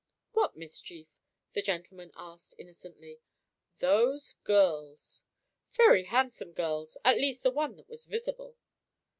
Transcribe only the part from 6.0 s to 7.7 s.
handsome girls. At least the